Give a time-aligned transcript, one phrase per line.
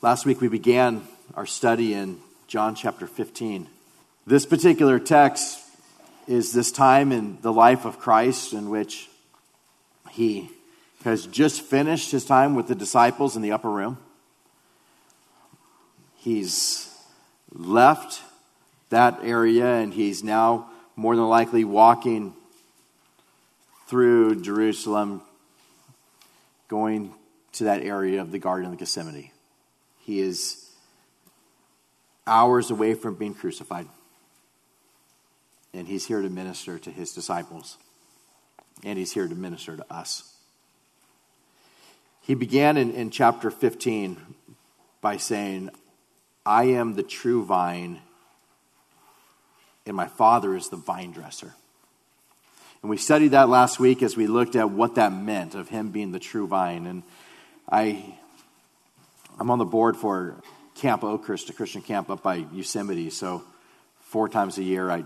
[0.00, 1.02] Last week we began
[1.34, 3.66] our study in John chapter 15.
[4.28, 5.58] This particular text
[6.28, 9.08] is this time in the life of Christ in which
[10.10, 10.50] he
[11.02, 13.98] has just finished his time with the disciples in the upper room.
[16.14, 16.96] He's
[17.52, 18.22] left
[18.90, 22.34] that area and he's now more than likely walking
[23.88, 25.22] through Jerusalem,
[26.68, 27.14] going
[27.54, 29.32] to that area of the Garden of Gethsemane.
[30.08, 30.64] He is
[32.26, 33.86] hours away from being crucified.
[35.74, 37.76] And he's here to minister to his disciples.
[38.82, 40.34] And he's here to minister to us.
[42.22, 44.16] He began in, in chapter 15
[45.02, 45.68] by saying,
[46.46, 48.00] I am the true vine,
[49.84, 51.52] and my Father is the vine dresser.
[52.80, 55.90] And we studied that last week as we looked at what that meant of him
[55.90, 56.86] being the true vine.
[56.86, 57.02] And
[57.70, 58.14] I,
[59.40, 60.34] I'm on the board for
[60.74, 63.10] Camp Oakhurst, a Christian camp up by Yosemite.
[63.10, 63.44] So
[64.00, 65.04] four times a year I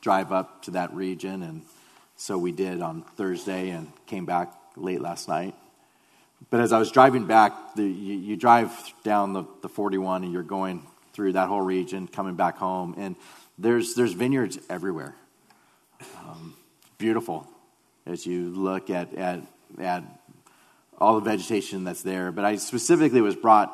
[0.00, 1.44] drive up to that region.
[1.44, 1.62] And
[2.16, 5.54] so we did on Thursday and came back late last night.
[6.50, 8.72] But as I was driving back, the, you, you, drive
[9.04, 12.94] down the, the 41 and you're going through that whole region, coming back home.
[12.96, 13.14] And
[13.58, 15.14] there's, there's vineyards everywhere.
[16.18, 16.54] Um,
[16.96, 17.46] beautiful
[18.06, 19.40] as you look at, at,
[19.78, 20.04] at
[20.98, 22.32] all the vegetation that's there.
[22.32, 23.72] But I specifically was brought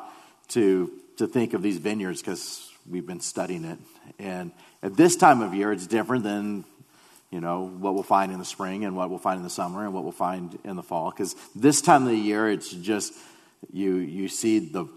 [0.49, 3.79] to, to think of these vineyards because we've been studying it.
[4.19, 4.51] And
[4.83, 6.65] at this time of year, it's different than
[7.31, 9.83] you know what we'll find in the spring and what we'll find in the summer
[9.83, 11.11] and what we'll find in the fall.
[11.11, 13.13] Because this time of the year, it's just
[13.73, 14.87] you you see the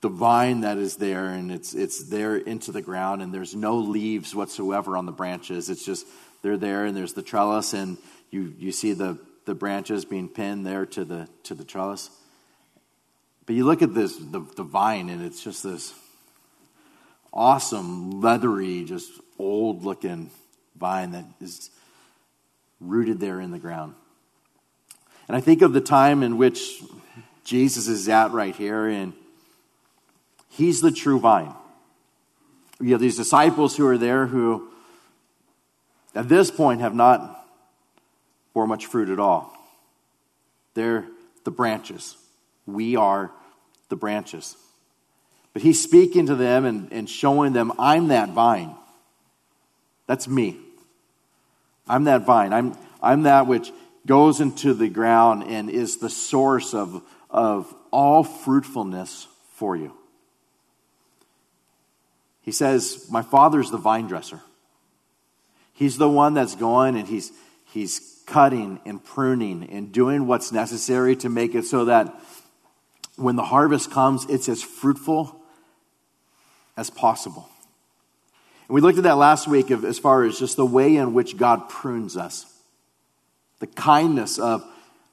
[0.00, 3.76] the vine that is there and it's it's there into the ground and there's no
[3.76, 5.68] leaves whatsoever on the branches.
[5.68, 6.06] It's just
[6.42, 7.98] they're there and there's the trellis and
[8.30, 12.10] you you see the the branches being pinned there to the to the trellis.
[13.46, 15.94] But you look at this the, the vine and it's just this
[17.32, 20.30] awesome, leathery, just old looking
[20.76, 21.70] vine that is
[22.80, 23.94] rooted there in the ground.
[25.28, 26.82] And I think of the time in which
[27.44, 29.12] Jesus is at right here, and
[30.48, 31.54] he's the true vine.
[32.80, 34.68] You have these disciples who are there who,
[36.14, 37.39] at this point, have not
[38.54, 39.56] bore much fruit at all.
[40.74, 41.06] They're
[41.44, 42.16] the branches.
[42.66, 43.30] We are
[43.88, 44.56] the branches.
[45.52, 48.74] But he's speaking to them and, and showing them, I'm that vine.
[50.06, 50.58] That's me.
[51.88, 52.52] I'm that vine.
[52.52, 53.72] I'm, I'm that which
[54.06, 59.92] goes into the ground and is the source of, of all fruitfulness for you.
[62.42, 64.40] He says, My father's the vine dresser.
[65.72, 67.32] He's the one that's going and he's,
[67.72, 72.14] he's cutting and pruning and doing what's necessary to make it so that
[73.16, 75.36] when the harvest comes, it's as fruitful
[76.76, 77.48] as possible.
[78.68, 81.12] And we looked at that last week of, as far as just the way in
[81.12, 82.46] which God prunes us.
[83.58, 84.64] The kindness of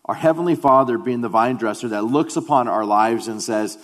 [0.05, 3.77] our Heavenly Father being the vine dresser that looks upon our lives and says,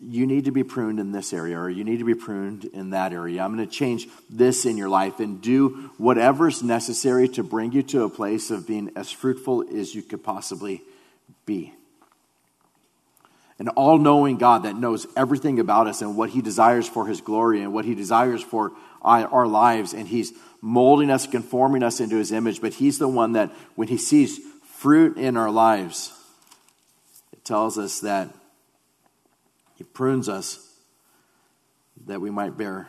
[0.00, 2.90] You need to be pruned in this area, or you need to be pruned in
[2.90, 3.42] that area.
[3.42, 7.82] I'm going to change this in your life and do whatever's necessary to bring you
[7.84, 10.82] to a place of being as fruitful as you could possibly
[11.46, 11.74] be
[13.58, 17.20] an all knowing God that knows everything about us and what He desires for His
[17.20, 18.72] glory and what He desires for
[19.02, 19.92] our lives.
[19.94, 22.60] And He's molding us, conforming us into His image.
[22.60, 26.12] But He's the one that, when He sees fruit in our lives,
[27.32, 28.28] it tells us that
[29.78, 30.58] He prunes us
[32.06, 32.88] that we might bear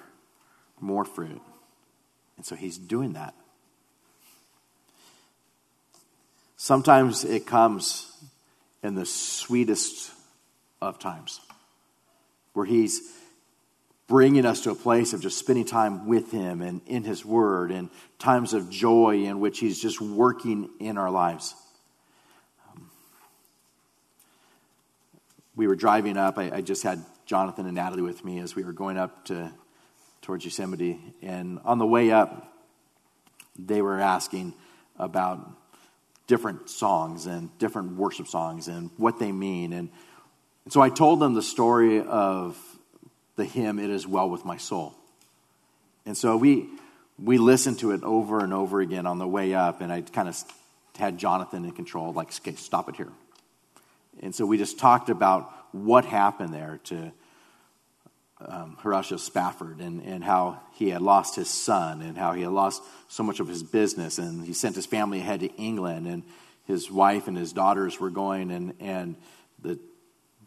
[0.80, 1.40] more fruit.
[2.36, 3.36] And so He's doing that.
[6.58, 8.12] Sometimes it comes
[8.82, 10.12] in the sweetest
[10.82, 11.40] of times
[12.54, 13.02] where He's
[14.08, 17.70] bringing us to a place of just spending time with Him and in His Word
[17.70, 21.54] and times of joy in which He's just working in our lives.
[25.60, 26.38] We were driving up.
[26.38, 29.52] I, I, just had Jonathan and Natalie with me as we were going up to
[30.22, 32.54] towards Yosemite, and on the way up,
[33.58, 34.54] they were asking
[34.98, 35.52] about
[36.28, 39.90] different songs and different worship songs and what they mean and
[40.64, 42.56] and so I told them the story of
[43.36, 44.94] the hymn, It Is Well With My Soul.
[46.06, 46.70] And so we,
[47.18, 50.30] we listened to it over and over again on the way up, and I kind
[50.30, 50.38] of
[50.96, 53.10] had Jonathan in control, like, okay, stop it here.
[54.22, 57.12] And so we just talked about what happened there to
[58.46, 62.52] um, Horatio Spafford and, and how he had lost his son and how he had
[62.52, 64.18] lost so much of his business.
[64.18, 66.24] And he sent his family ahead to England, and
[66.66, 69.16] his wife and his daughters were going, and, and
[69.62, 69.80] the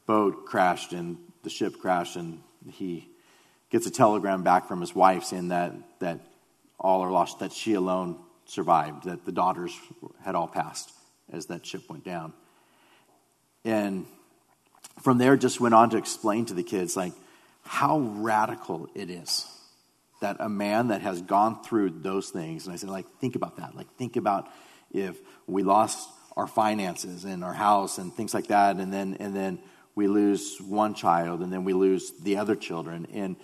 [0.07, 3.09] boat crashed and the ship crashed, and he
[3.71, 6.21] gets a telegram back from his wife saying that, that
[6.79, 9.77] all are lost, that she alone survived, that the daughters
[10.25, 10.93] had all passed
[11.33, 12.33] as that ship went down.
[13.65, 14.07] And
[15.03, 17.13] from there, just went on to explain to the kids, like,
[17.65, 19.47] how radical it is
[20.21, 23.57] that a man that has gone through those things, and I said, like, think about
[23.57, 23.75] that.
[23.75, 24.49] Like, think about
[24.93, 25.17] if
[25.47, 29.59] we lost our finances and our house and things like that, and then and then
[29.95, 33.37] we lose one child, and then we lose the other children, and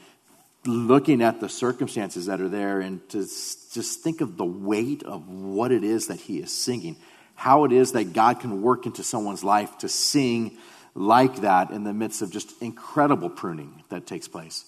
[0.67, 5.29] looking at the circumstances that are there, and to just think of the weight of
[5.29, 6.97] what it is that he is singing,
[7.39, 10.59] how it is that God can work into someone's life to sing
[10.97, 14.65] like that in the midst of just incredible pruning that takes place.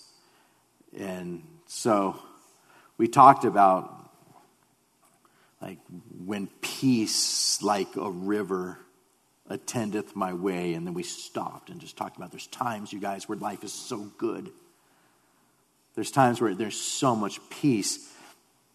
[0.96, 2.16] And so
[2.96, 3.92] we talked about
[5.60, 5.78] like
[6.24, 8.78] when peace like a river
[9.48, 13.28] attendeth my way and then we stopped and just talked about there's times you guys
[13.28, 14.48] where life is so good
[15.96, 18.08] there's times where there's so much peace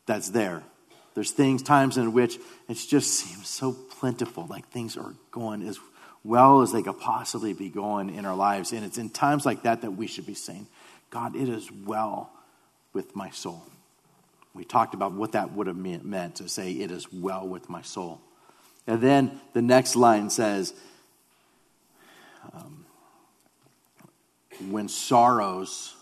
[0.05, 0.63] that's there
[1.15, 2.37] there's things times in which
[2.69, 5.79] it just seems so plentiful like things are going as
[6.23, 8.73] well as they could possibly be going in our lives.
[8.73, 10.67] And it's in times like that that we should be saying,
[11.09, 12.31] God, it is well
[12.93, 13.63] with my soul.
[14.53, 17.81] We talked about what that would have meant to say, it is well with my
[17.81, 18.21] soul.
[18.87, 20.73] And then the next line says,
[22.53, 22.85] um,
[24.69, 25.95] when sorrows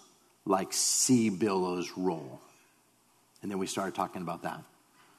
[0.45, 2.41] like sea billows roll.
[3.41, 4.61] And then we started talking about that.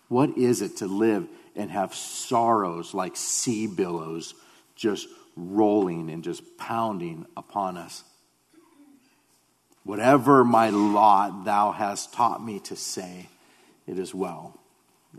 [0.09, 4.35] What is it to live and have sorrows like sea billows
[4.77, 8.05] just rolling and just pounding upon us.
[9.85, 13.29] Whatever my lot thou hast taught me to say,
[13.87, 14.59] it is well.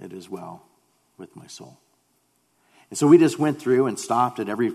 [0.01, 0.65] It is well
[1.17, 1.77] with my soul.
[2.89, 4.73] And so we just went through and stopped at every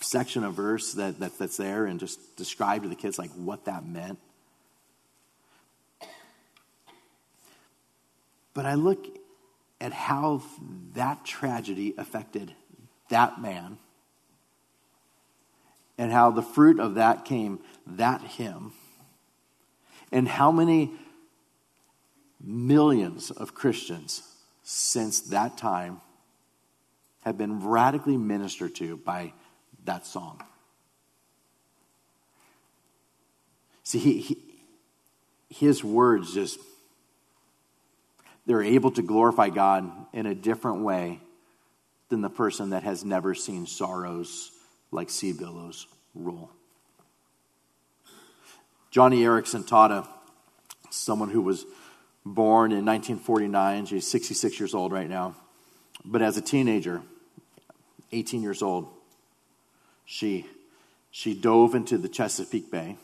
[0.00, 3.66] section of verse that, that, that's there and just described to the kids like what
[3.66, 4.18] that meant.
[8.58, 9.06] But I look
[9.80, 10.42] at how
[10.94, 12.52] that tragedy affected
[13.08, 13.78] that man,
[15.96, 18.72] and how the fruit of that came that him,
[20.10, 20.90] and how many
[22.40, 24.24] millions of Christians
[24.64, 26.00] since that time
[27.20, 29.34] have been radically ministered to by
[29.84, 30.42] that song.
[33.84, 34.38] See, he, he,
[35.48, 36.58] his words just,
[38.48, 41.20] they're able to glorify God in a different way
[42.08, 44.50] than the person that has never seen sorrows
[44.90, 46.50] like sea billows roll.
[48.90, 50.08] Joni Eareckson Tada,
[50.88, 51.66] someone who was
[52.24, 53.84] born in 1949.
[53.84, 55.36] She's 66 years old right now.
[56.02, 57.02] But as a teenager,
[58.12, 58.88] 18 years old,
[60.06, 60.46] she,
[61.10, 62.96] she dove into the Chesapeake Bay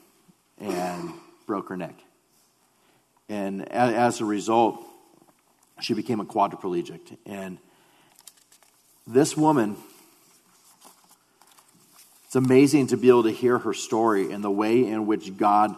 [0.58, 1.12] and
[1.46, 1.96] broke her neck.
[3.28, 4.86] And as a result,
[5.80, 7.16] she became a quadriplegic.
[7.26, 7.58] And
[9.06, 9.76] this woman,
[12.26, 15.74] it's amazing to be able to hear her story and the way in which God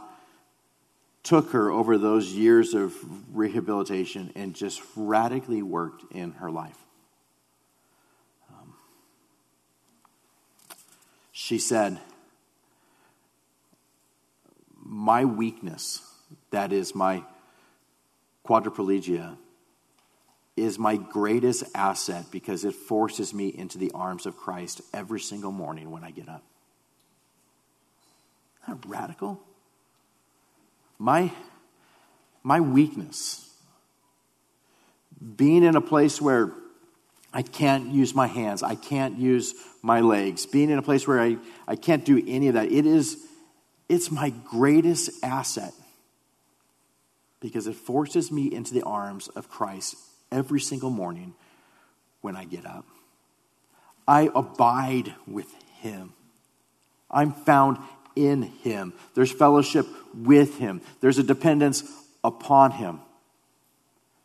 [1.26, 2.94] took her over those years of
[3.36, 6.78] rehabilitation and just radically worked in her life.
[8.48, 8.74] Um,
[11.32, 11.98] she said,
[14.84, 16.00] My weakness,
[16.52, 17.24] that is my
[18.46, 19.36] quadriplegia,
[20.56, 25.52] is my greatest asset because it forces me into the arms of Christ every single
[25.52, 26.42] morning when I get up.
[28.62, 29.40] Isn't that radical?
[30.98, 31.30] My,
[32.42, 33.50] my weakness,
[35.36, 36.52] being in a place where
[37.34, 41.20] I can't use my hands, I can't use my legs, being in a place where
[41.20, 41.36] I,
[41.68, 43.18] I can't do any of that, it is
[43.88, 45.72] it's my greatest asset
[47.40, 49.94] because it forces me into the arms of Christ
[50.30, 51.34] every single morning
[52.20, 52.84] when I get up.
[54.06, 56.12] I abide with Him.
[57.10, 57.78] I'm found
[58.14, 58.92] in Him.
[59.14, 61.84] There's fellowship with Him, there's a dependence
[62.24, 63.00] upon Him.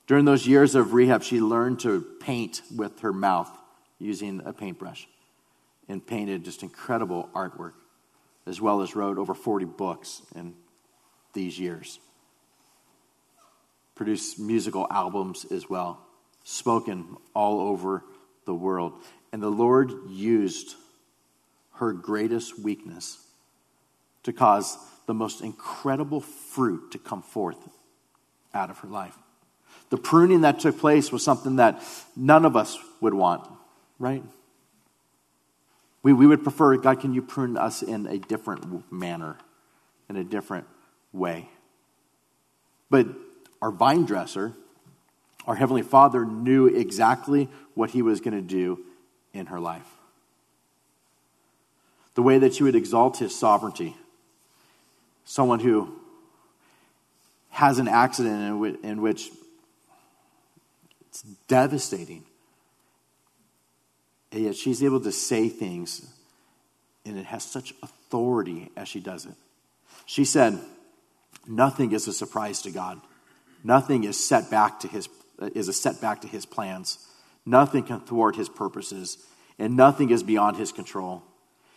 [0.07, 3.49] During those years of rehab, she learned to paint with her mouth
[3.97, 5.07] using a paintbrush
[5.87, 7.73] and painted just incredible artwork,
[8.45, 10.53] as well as wrote over 40 books in
[11.33, 11.99] these years
[14.01, 16.03] produced musical albums as well,
[16.43, 18.03] spoken all over
[18.45, 18.93] the world.
[19.31, 20.73] And the Lord used
[21.73, 23.23] her greatest weakness
[24.23, 27.59] to cause the most incredible fruit to come forth
[28.55, 29.15] out of her life.
[29.91, 31.83] The pruning that took place was something that
[32.15, 33.47] none of us would want,
[33.99, 34.23] right?
[36.01, 39.37] We, we would prefer, God, can you prune us in a different manner,
[40.09, 40.65] in a different
[41.13, 41.47] way?
[42.89, 43.05] But
[43.61, 44.53] our vine dresser,
[45.45, 48.83] our Heavenly Father, knew exactly what He was going to do
[49.33, 49.87] in her life.
[52.15, 53.95] The way that she would exalt His sovereignty.
[55.25, 55.93] Someone who
[57.49, 59.29] has an accident in, w- in which
[61.09, 62.23] it's devastating.
[64.31, 66.05] And yet she's able to say things,
[67.05, 69.33] and it has such authority as she does it.
[70.05, 70.59] She said,
[71.47, 73.01] Nothing is a surprise to God.
[73.63, 75.07] Nothing is set back to his
[75.53, 76.99] is a setback to his plans.
[77.45, 79.17] Nothing can thwart his purposes,
[79.57, 81.23] and nothing is beyond his control.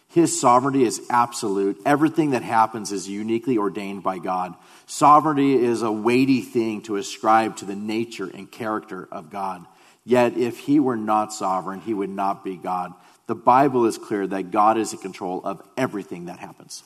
[0.09, 1.81] His sovereignty is absolute.
[1.85, 4.55] Everything that happens is uniquely ordained by God.
[4.87, 9.67] Sovereignty is a weighty thing to ascribe to the nature and character of God.
[10.05, 12.93] Yet, if he were not sovereign, he would not be God.
[13.27, 16.85] The Bible is clear that God is in control of everything that happens.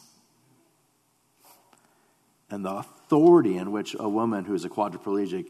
[2.49, 5.47] And the authority in which a woman who is a quadriplegic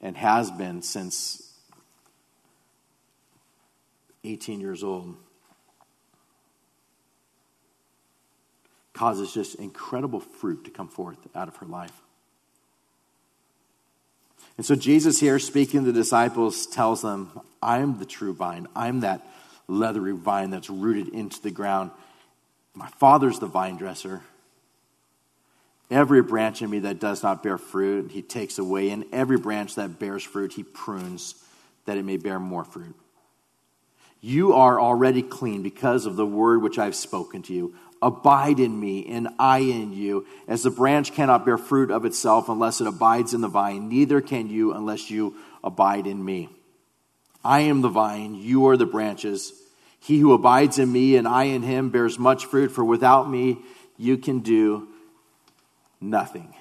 [0.00, 1.52] and has been since
[4.24, 5.14] 18 years old
[8.94, 11.92] causes just incredible fruit to come forth out of her life.
[14.56, 18.66] And so Jesus here, speaking to the disciples, tells them, I'm the true vine.
[18.74, 19.24] I'm that
[19.68, 21.90] leathery vine that's rooted into the ground.
[22.74, 24.22] My Father's the vine dresser.
[25.90, 28.90] Every branch in me that does not bear fruit, he takes away.
[28.90, 31.34] And every branch that bears fruit, he prunes
[31.86, 32.94] that it may bear more fruit.
[34.20, 37.74] You are already clean because of the word which I've spoken to you.
[38.02, 40.26] Abide in me, and I in you.
[40.46, 44.20] As the branch cannot bear fruit of itself unless it abides in the vine, neither
[44.20, 46.48] can you unless you abide in me.
[47.44, 49.52] I am the vine, you are the branches.
[50.00, 53.58] He who abides in me and I in him bears much fruit, for without me
[53.96, 54.88] you can do
[56.00, 56.54] nothing.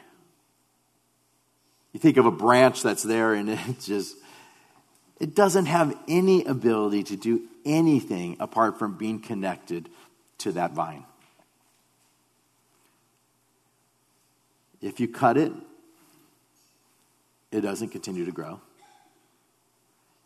[1.94, 4.16] You think of a branch that's there and it just
[5.20, 9.90] it doesn't have any ability to do anything apart from being connected
[10.40, 11.06] to that vine.
[14.80, 15.52] If you cut it,
[17.52, 18.62] it doesn't continue to grow.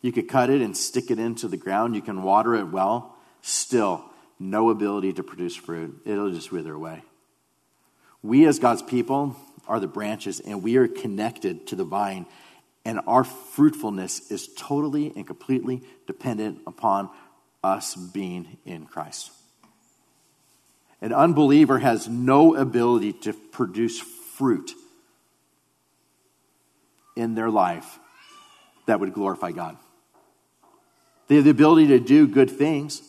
[0.01, 1.95] You could cut it and stick it into the ground.
[1.95, 3.15] You can water it well.
[3.41, 4.03] Still,
[4.39, 6.01] no ability to produce fruit.
[6.05, 7.03] It'll just wither away.
[8.23, 9.35] We, as God's people,
[9.67, 12.25] are the branches, and we are connected to the vine.
[12.83, 17.09] And our fruitfulness is totally and completely dependent upon
[17.63, 19.31] us being in Christ.
[21.01, 24.73] An unbeliever has no ability to produce fruit
[27.15, 27.99] in their life
[28.85, 29.77] that would glorify God.
[31.27, 33.01] They have the ability to do good things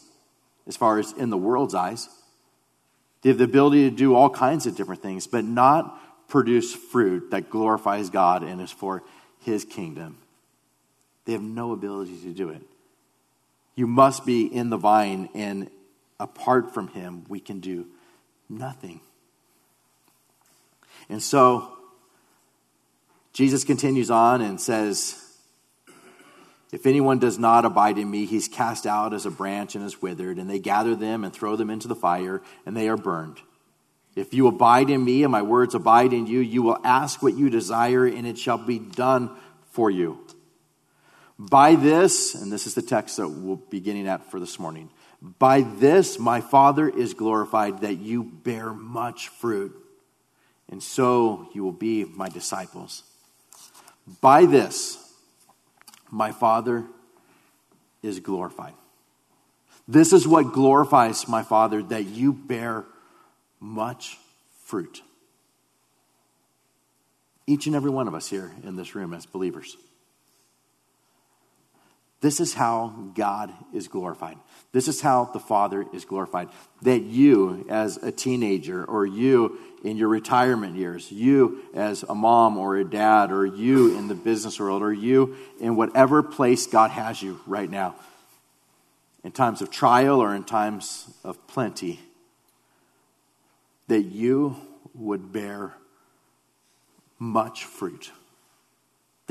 [0.66, 2.08] as far as in the world's eyes.
[3.22, 7.30] They have the ability to do all kinds of different things, but not produce fruit
[7.30, 9.02] that glorifies God and is for
[9.40, 10.18] his kingdom.
[11.24, 12.62] They have no ability to do it.
[13.74, 15.70] You must be in the vine, and
[16.18, 17.86] apart from him, we can do
[18.48, 19.00] nothing.
[21.08, 21.72] And so,
[23.32, 25.21] Jesus continues on and says,
[26.72, 30.00] If anyone does not abide in me, he's cast out as a branch and is
[30.00, 33.38] withered, and they gather them and throw them into the fire, and they are burned.
[34.16, 37.36] If you abide in me and my words abide in you, you will ask what
[37.36, 39.30] you desire, and it shall be done
[39.70, 40.18] for you.
[41.38, 44.90] By this, and this is the text that we'll be getting at for this morning.
[45.20, 49.74] By this, my Father is glorified that you bear much fruit,
[50.70, 53.02] and so you will be my disciples.
[54.20, 55.01] By this,
[56.12, 56.84] my Father
[58.02, 58.74] is glorified.
[59.88, 62.84] This is what glorifies my Father, that you bear
[63.58, 64.18] much
[64.64, 65.02] fruit.
[67.46, 69.76] Each and every one of us here in this room as believers.
[72.22, 74.38] This is how God is glorified.
[74.70, 76.48] This is how the Father is glorified.
[76.82, 82.58] That you, as a teenager, or you in your retirement years, you as a mom
[82.58, 86.92] or a dad, or you in the business world, or you in whatever place God
[86.92, 87.96] has you right now,
[89.24, 91.98] in times of trial or in times of plenty,
[93.88, 94.56] that you
[94.94, 95.74] would bear
[97.18, 98.12] much fruit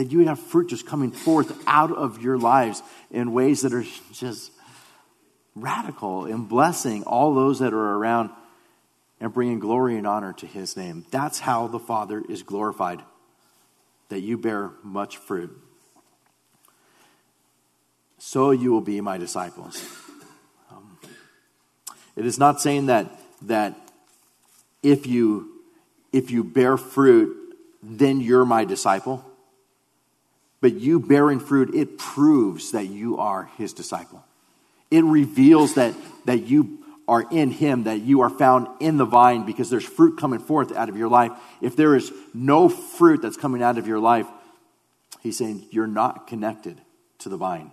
[0.01, 2.81] that you would have fruit just coming forth out of your lives
[3.11, 4.51] in ways that are just
[5.55, 8.31] radical in blessing all those that are around
[9.19, 11.05] and bringing glory and honor to his name.
[11.11, 12.99] That's how the Father is glorified,
[14.09, 15.55] that you bear much fruit.
[18.17, 19.85] So you will be my disciples.
[20.71, 20.97] Um,
[22.15, 23.05] It is not saying that,
[23.43, 23.75] that
[24.81, 25.61] if, you,
[26.11, 29.23] if you bear fruit, then you're my disciple.
[30.61, 34.23] But you bearing fruit, it proves that you are his disciple.
[34.91, 39.45] It reveals that, that you are in him, that you are found in the vine
[39.45, 41.31] because there's fruit coming forth out of your life.
[41.61, 44.27] If there is no fruit that's coming out of your life,
[45.21, 46.79] he's saying you're not connected
[47.19, 47.71] to the vine.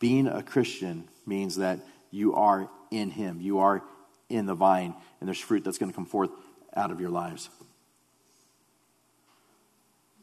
[0.00, 1.78] Being a Christian means that
[2.10, 3.82] you are in him, you are
[4.28, 6.30] in the vine, and there's fruit that's going to come forth
[6.76, 7.48] out of your lives.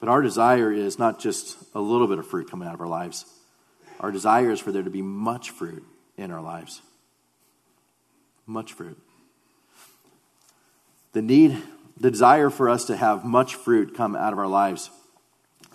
[0.01, 2.87] But our desire is not just a little bit of fruit coming out of our
[2.87, 3.23] lives.
[3.99, 5.85] Our desire is for there to be much fruit
[6.17, 6.81] in our lives.
[8.47, 8.97] Much fruit.
[11.13, 11.61] The need,
[11.99, 14.89] the desire for us to have much fruit come out of our lives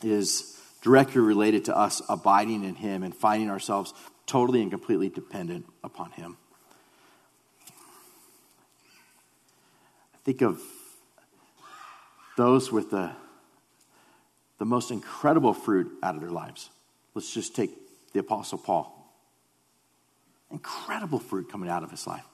[0.03, 3.95] is directly related to us abiding in Him and finding ourselves
[4.27, 6.37] totally and completely dependent upon Him.
[10.15, 10.61] I think of
[12.37, 13.13] those with the
[14.59, 16.71] the most incredible fruit out of their lives.
[17.15, 17.71] Let's just take
[18.13, 18.93] the Apostle Paul.
[20.51, 22.25] Incredible fruit coming out of his life.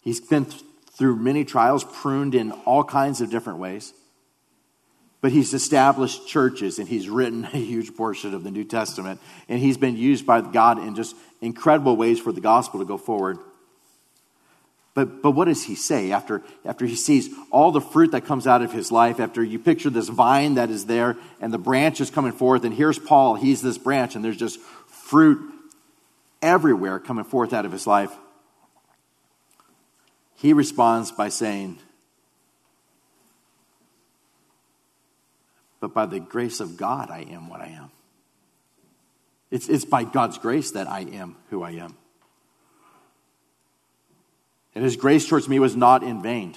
[0.00, 3.92] He's been th- through many trials, pruned in all kinds of different ways.
[5.20, 9.20] But he's established churches and he's written a huge portion of the New Testament.
[9.48, 12.98] And he's been used by God in just incredible ways for the gospel to go
[12.98, 13.38] forward.
[14.94, 18.46] But, but what does he say after, after he sees all the fruit that comes
[18.46, 19.20] out of his life?
[19.20, 22.74] After you picture this vine that is there and the branch is coming forth, and
[22.74, 25.40] here's Paul, he's this branch, and there's just fruit
[26.42, 28.12] everywhere coming forth out of his life.
[30.36, 31.78] He responds by saying,
[35.80, 37.90] But by the grace of God, I am what I am.
[39.50, 41.96] It's, it's by God's grace that I am who I am.
[44.74, 46.54] And his grace towards me was not in vain.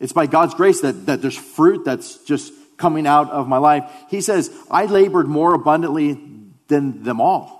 [0.00, 3.90] It's by God's grace that, that there's fruit that's just coming out of my life.
[4.08, 6.20] He says, I labored more abundantly
[6.68, 7.58] than them all.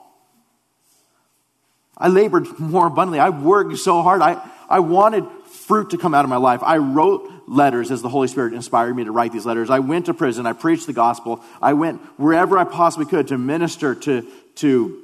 [1.97, 3.19] I labored more abundantly.
[3.19, 4.23] I worked so hard.
[4.23, 6.63] I, I wanted fruit to come out of my life.
[6.63, 9.71] I wrote letters as the Holy Spirit inspired me to write these letters.
[9.71, 10.47] I went to prison.
[10.47, 11.43] I preached the gospel.
[11.61, 15.03] I went wherever I possibly could to minister to, to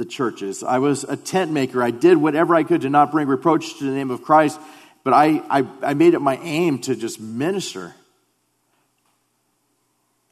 [0.00, 0.62] the churches.
[0.62, 1.82] I was a tent maker.
[1.82, 4.58] I did whatever I could to not bring reproach to the name of Christ,
[5.04, 7.94] but I, I, I made it my aim to just minister.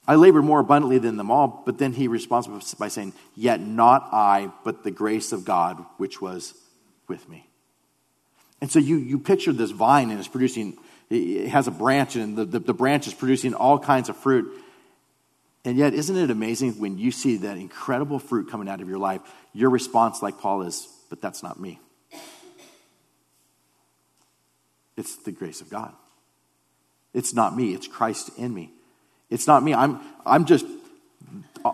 [0.07, 4.09] I labored more abundantly than them all, but then he responds by saying, Yet not
[4.11, 6.55] I, but the grace of God which was
[7.07, 7.47] with me.
[8.63, 10.79] And so you, you picture this vine and it's producing,
[11.11, 14.51] it has a branch, and the, the, the branch is producing all kinds of fruit.
[15.69, 18.97] And yet, isn't it amazing when you see that incredible fruit coming out of your
[18.97, 19.21] life,
[19.53, 21.79] your response, like Paul, is, But that's not me.
[24.97, 25.93] It's the grace of God.
[27.13, 28.71] It's not me, it's Christ in me.
[29.29, 29.75] It's not me.
[29.75, 30.65] I'm, I'm just,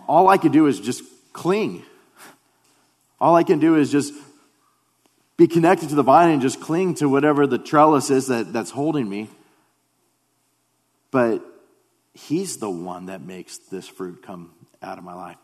[0.09, 1.81] all I can do is just cling.
[3.21, 4.13] All I can do is just
[5.37, 8.71] be connected to the vine and just cling to whatever the trellis is that, that's
[8.71, 9.29] holding me.
[11.11, 11.54] But
[12.15, 14.51] He's the one that makes this fruit come
[14.81, 15.37] out of my life.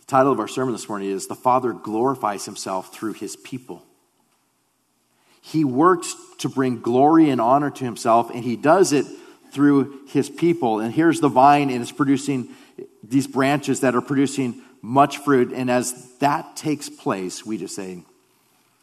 [0.00, 3.82] The title of our sermon this morning is The Father Glorifies Himself Through His People.
[5.40, 9.06] He works to bring glory and honor to Himself, and He does it
[9.50, 10.80] through His people.
[10.80, 12.50] And here's the vine, and it's producing
[13.02, 15.50] these branches that are producing much fruit.
[15.54, 18.02] And as that takes place, we just say,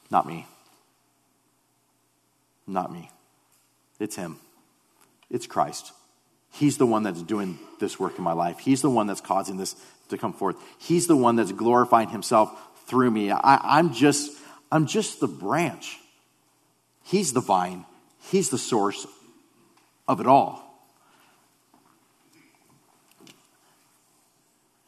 [0.10, 0.48] Not me.
[2.66, 3.12] Not me.
[4.00, 4.38] It's Him,
[5.30, 5.92] it's Christ.
[6.52, 8.60] He's the one that's doing this work in my life.
[8.60, 9.76] He's the one that's causing this
[10.08, 10.56] to come forth.
[10.80, 12.50] He's the one that's glorifying Himself
[12.88, 13.32] through me.
[13.32, 14.32] I, I'm, just,
[14.72, 16.00] I'm just the branch.
[17.04, 17.86] He's the vine,
[18.32, 19.06] He's the source
[20.08, 20.62] of it all.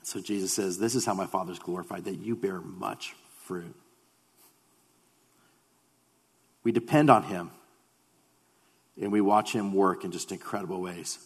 [0.04, 3.76] So Jesus says, This is how my Father's glorified, that you bear much fruit.
[6.64, 7.52] We depend on Him
[9.02, 11.20] and we watch him work in just incredible ways.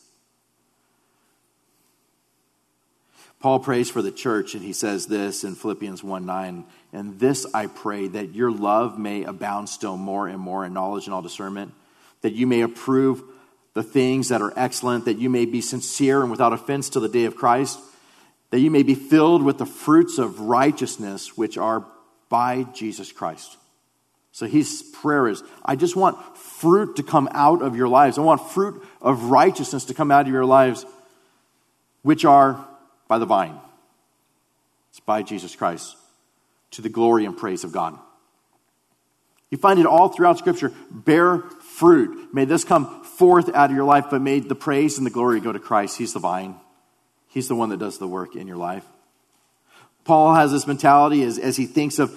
[3.40, 6.64] Paul prays for the church, and he says this in Philippians 1 9.
[6.94, 11.06] And this I pray, that your love may abound still more and more in knowledge
[11.06, 11.74] and all discernment,
[12.22, 13.24] that you may approve
[13.74, 17.10] the things that are excellent, that you may be sincere and without offense till the
[17.10, 17.80] day of Christ,
[18.52, 21.86] that you may be filled with the fruits of righteousness which are
[22.30, 23.58] by Jesus Christ.
[24.32, 28.18] So his prayer is I just want fruit to come out of your lives.
[28.18, 30.86] I want fruit of righteousness to come out of your lives,
[32.02, 32.66] which are
[33.08, 33.60] by the vine.
[34.90, 35.96] It's by Jesus Christ
[36.72, 37.98] to the glory and praise of God.
[39.50, 40.72] You find it all throughout Scripture.
[40.90, 42.34] Bear fruit.
[42.34, 45.42] May this come forth out of your life, but may the praise and the glory
[45.42, 45.98] go to Christ.
[45.98, 46.56] He's the vine,
[47.28, 48.86] He's the one that does the work in your life.
[50.04, 52.12] Paul has this mentality as, as he thinks of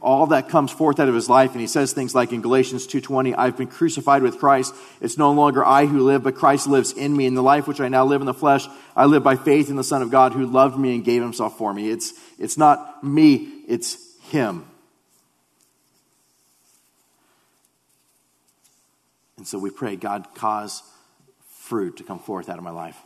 [0.00, 2.86] all that comes forth out of his life and he says things like in galatians
[2.86, 4.74] 2.20 i've been crucified with christ.
[5.00, 7.26] It's no longer i who live but christ lives in me.
[7.26, 9.76] In the life which i now live in the flesh i live by faith in
[9.76, 11.90] the son of god who loved me and gave himself for me.
[11.90, 14.64] It's, it's not me it's him.
[19.36, 20.82] And so we pray god cause
[21.60, 22.96] fruit to come forth out of my life.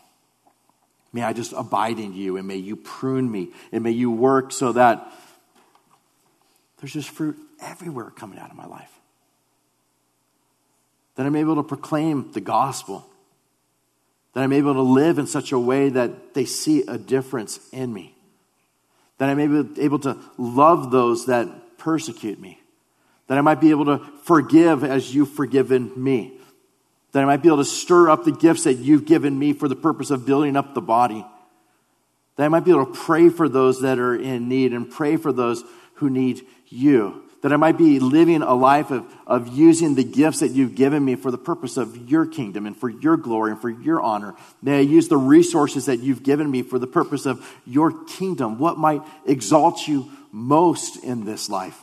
[1.13, 4.53] May i just abide in you and may you prune me and may you work
[4.53, 5.13] so that
[6.81, 8.91] there's just fruit everywhere coming out of my life.
[11.17, 13.07] That I'm able to proclaim the gospel.
[14.33, 17.93] That I'm able to live in such a way that they see a difference in
[17.93, 18.15] me.
[19.19, 22.59] That I'm able, able to love those that persecute me.
[23.27, 26.39] That I might be able to forgive as you've forgiven me.
[27.13, 29.69] That I might be able to stir up the gifts that you've given me for
[29.69, 31.27] the purpose of building up the body.
[32.37, 35.17] That I might be able to pray for those that are in need and pray
[35.17, 35.63] for those
[35.95, 37.23] who need you.
[37.43, 41.03] That I might be living a life of, of using the gifts that you've given
[41.03, 44.35] me for the purpose of your kingdom and for your glory and for your honor.
[44.61, 48.59] May I use the resources that you've given me for the purpose of your kingdom.
[48.59, 51.81] What might exalt you most in this life?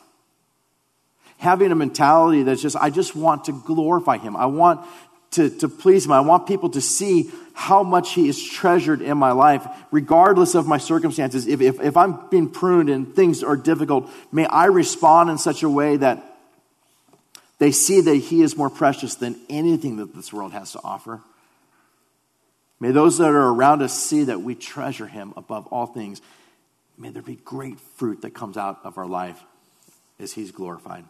[1.40, 4.36] Having a mentality that's just, I just want to glorify Him.
[4.36, 4.88] I want
[5.32, 6.12] to, to please Him.
[6.12, 10.68] I want people to see how much He is treasured in my life, regardless of
[10.68, 11.48] my circumstances.
[11.48, 15.64] If, if, if I'm being pruned and things are difficult, may I respond in such
[15.64, 16.24] a way that
[17.60, 21.22] they see that He is more precious than anything that this world has to offer.
[22.80, 26.22] May those that are around us see that we treasure Him above all things.
[26.98, 29.42] May there be great fruit that comes out of our life
[30.20, 31.06] as He's glorified.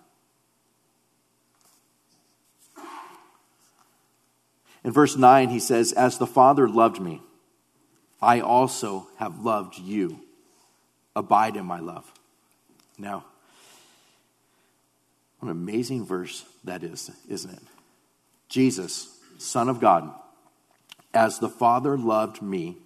[4.83, 7.21] In verse 9, he says, As the Father loved me,
[8.21, 10.21] I also have loved you.
[11.15, 12.11] Abide in my love.
[12.97, 13.25] Now,
[15.39, 17.63] what an amazing verse that is, isn't it?
[18.49, 20.11] Jesus, Son of God,
[21.13, 22.77] as the Father loved me,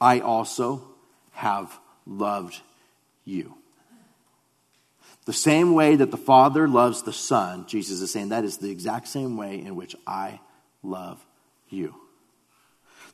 [0.00, 0.82] I also
[1.32, 2.60] have loved
[3.24, 3.54] you.
[5.24, 8.70] The same way that the Father loves the Son, Jesus is saying that is the
[8.70, 10.40] exact same way in which I
[10.82, 11.24] love
[11.68, 11.94] you.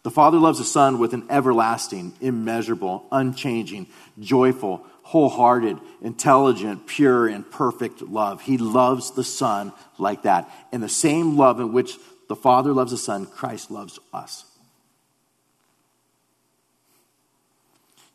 [0.04, 7.50] The Father loves the Son with an everlasting, immeasurable, unchanging, joyful, wholehearted, intelligent, pure, and
[7.50, 8.40] perfect love.
[8.42, 10.50] He loves the Son like that.
[10.72, 14.44] And the same love in which the Father loves the Son, Christ loves us.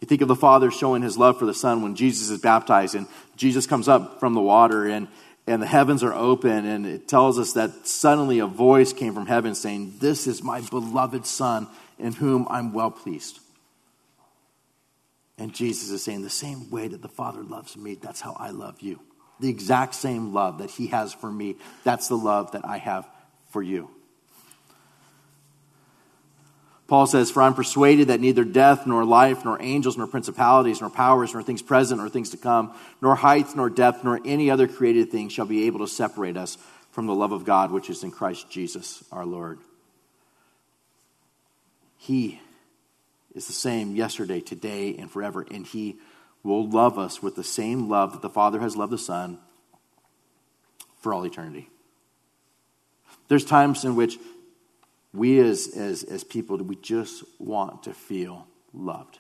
[0.03, 2.93] You think of the Father showing his love for the Son when Jesus is baptized
[2.93, 5.07] and Jesus comes up from the water and,
[5.47, 9.27] and the heavens are open and it tells us that suddenly a voice came from
[9.27, 13.39] heaven saying, This is my beloved Son in whom I'm well pleased.
[15.37, 18.49] And Jesus is saying, The same way that the Father loves me, that's how I
[18.49, 18.99] love you.
[19.39, 23.07] The exact same love that he has for me, that's the love that I have
[23.51, 23.89] for you.
[26.93, 30.91] Paul says, For I'm persuaded that neither death, nor life, nor angels, nor principalities, nor
[30.91, 34.67] powers, nor things present, nor things to come, nor height, nor depth, nor any other
[34.67, 36.55] created thing shall be able to separate us
[36.91, 39.57] from the love of God which is in Christ Jesus our Lord.
[41.97, 42.39] He
[43.33, 45.95] is the same yesterday, today, and forever, and He
[46.43, 49.39] will love us with the same love that the Father has loved the Son
[51.01, 51.71] for all eternity.
[53.29, 54.19] There's times in which
[55.13, 59.19] we as, as, as people, we just want to feel loved.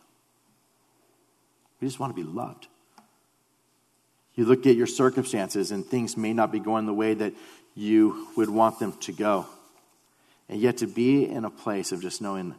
[1.79, 2.67] We just want to be loved.
[4.35, 7.33] You look at your circumstances, and things may not be going the way that
[7.75, 9.45] you would want them to go.
[10.49, 12.55] And yet, to be in a place of just knowing,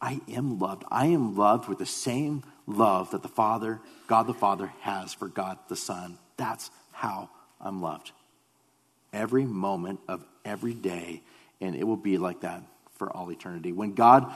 [0.00, 0.82] I am loved.
[0.90, 5.28] I am loved with the same love that the Father, God the Father, has for
[5.28, 6.18] God the Son.
[6.36, 8.10] That's how I'm loved.
[9.12, 11.22] Every moment of every day,
[11.60, 12.62] and it will be like that
[13.02, 13.72] for all eternity.
[13.72, 14.32] When God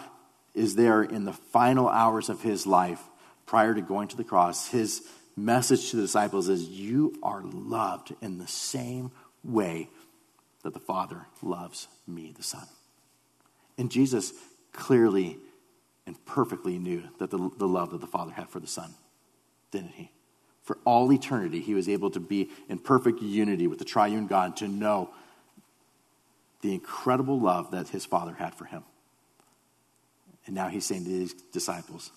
[0.53, 3.01] is there in the final hours of his life
[3.47, 5.05] prior to going to the cross, his
[5.37, 9.13] message to the disciples is You are loved in the same
[9.45, 9.89] way
[10.65, 12.67] that the Father loves me, the Son.
[13.79, 14.33] And Jesus
[14.73, 15.39] clearly
[16.05, 18.93] and perfectly knew that the, the love that the Father had for the Son,
[19.71, 20.11] didn't he?
[20.65, 24.57] For all eternity, he was able to be in perfect unity with the triune God
[24.57, 25.11] to know
[26.67, 28.83] the incredible love that his father had for him.
[30.47, 32.11] And now he's saying to his disciples,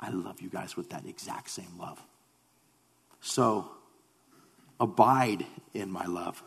[0.00, 2.02] I love you guys with that exact same love.
[3.20, 3.70] So,
[4.80, 6.42] abide in my love.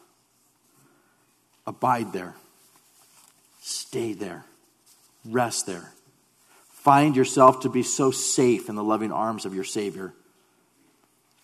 [1.65, 2.35] Abide there.
[3.61, 4.43] Stay there.
[5.23, 5.93] Rest there.
[6.69, 10.13] Find yourself to be so safe in the loving arms of your Savior.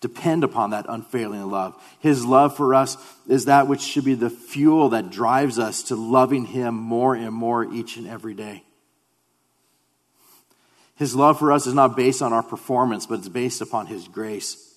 [0.02, 1.80] Depend upon that unfailing love.
[2.00, 2.96] His love for us
[3.28, 7.32] is that which should be the fuel that drives us to loving Him more and
[7.32, 8.64] more each and every day.
[10.96, 14.08] His love for us is not based on our performance, but it's based upon His
[14.08, 14.74] grace.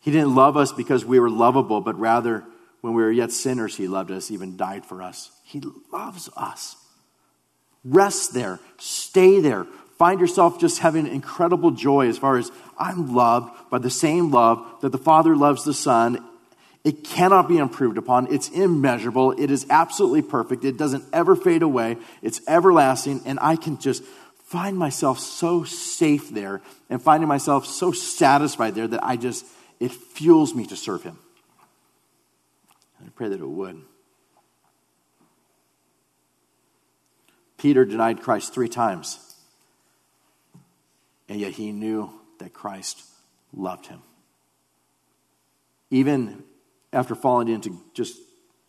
[0.00, 2.44] He didn't love us because we were lovable, but rather,
[2.80, 5.30] when we were yet sinners, He loved us, even died for us.
[5.44, 6.74] He loves us.
[7.84, 9.68] Rest there, stay there.
[9.98, 14.80] Find yourself just having incredible joy as far as I'm loved by the same love
[14.80, 16.24] that the Father loves the Son.
[16.82, 18.32] It cannot be improved upon.
[18.32, 19.32] It's immeasurable.
[19.32, 20.64] It is absolutely perfect.
[20.64, 21.96] It doesn't ever fade away.
[22.22, 23.22] It's everlasting.
[23.24, 24.02] And I can just
[24.44, 29.46] find myself so safe there and finding myself so satisfied there that I just,
[29.80, 31.18] it fuels me to serve Him.
[33.04, 33.82] I pray that it would.
[37.56, 39.33] Peter denied Christ three times,
[41.28, 43.02] and yet he knew that Christ
[43.52, 44.00] loved him.
[45.90, 46.42] Even
[46.92, 48.16] after falling into just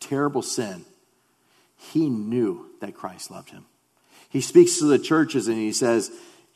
[0.00, 0.84] terrible sin,
[1.76, 3.66] he knew that Christ loved him.
[4.28, 6.10] He speaks to the churches and he says,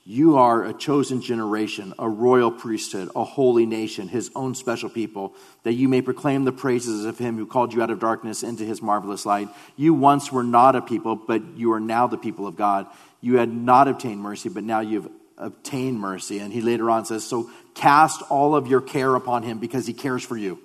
[0.05, 5.35] You are a chosen generation, a royal priesthood, a holy nation, his own special people,
[5.63, 8.65] that you may proclaim the praises of him who called you out of darkness into
[8.65, 9.49] his marvelous light.
[9.77, 12.87] You once were not a people, but you are now the people of God.
[13.21, 15.09] You had not obtained mercy, but now you've
[15.41, 16.39] obtained mercy.
[16.39, 19.93] And he later on says, So cast all of your care upon him because he
[19.93, 20.61] cares for you.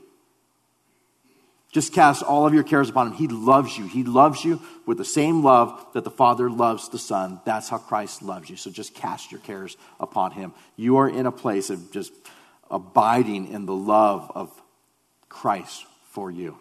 [1.71, 3.13] Just cast all of your cares upon him.
[3.13, 3.85] He loves you.
[3.85, 7.41] He loves you with the same love that the Father loves the Son.
[7.43, 8.55] That's how Christ loves you.
[8.55, 10.53] So just cast your cares upon him.
[10.77, 12.13] You are in a place of just
[12.71, 14.49] abiding in the love of
[15.27, 16.57] Christ for you.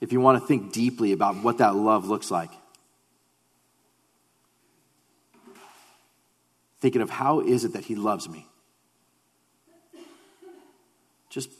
[0.00, 2.50] If you want to think deeply about what that love looks like,
[6.80, 8.46] thinking of how is it that he loves me?
[11.30, 11.50] Just,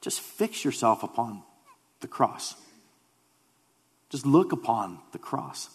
[0.00, 1.42] just fix yourself upon
[2.00, 2.54] the cross.
[4.08, 5.68] Just look upon the cross.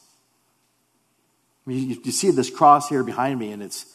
[1.65, 3.86] I mean, you, you see this cross here behind me, and it's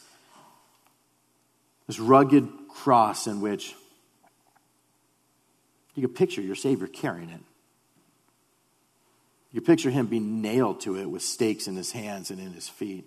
[1.87, 3.75] this rugged cross in which
[5.95, 7.41] you can picture your Savior carrying it.
[9.51, 12.69] You picture him being nailed to it with stakes in his hands and in his
[12.69, 13.05] feet.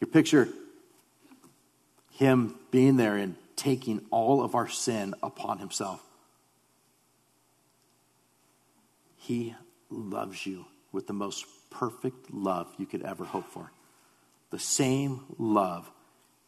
[0.00, 0.48] You picture
[2.12, 6.02] him being there and taking all of our sin upon himself.
[9.16, 9.54] He
[9.90, 13.70] loves you with the most perfect love you could ever hope for.
[14.50, 15.90] The same love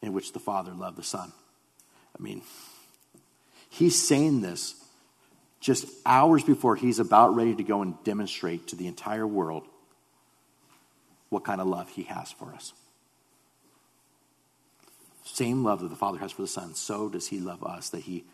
[0.00, 1.32] in which the Father loved the Son.
[2.18, 2.42] I mean,
[3.70, 4.74] he's saying this
[5.60, 9.64] just hours before he's about ready to go and demonstrate to the entire world
[11.28, 12.72] what kind of love he has for us.
[15.24, 18.00] Same love that the Father has for the Son, so does He love us, that
[18.00, 18.24] He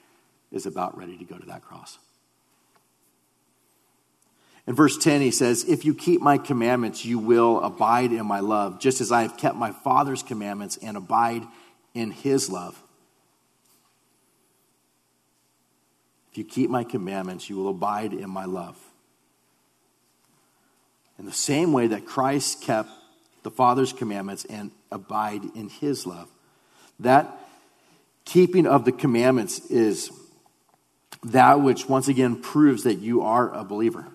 [0.50, 1.98] is about ready to go to that cross.
[4.68, 8.40] In verse 10, he says, If you keep my commandments, you will abide in my
[8.40, 11.42] love, just as I have kept my Father's commandments and abide
[11.94, 12.78] in his love.
[16.30, 18.76] If you keep my commandments, you will abide in my love.
[21.18, 22.90] In the same way that Christ kept
[23.44, 26.28] the Father's commandments and abide in his love.
[27.00, 27.38] That
[28.24, 30.10] keeping of the commandments is
[31.24, 34.06] that which once again proves that you are a believer.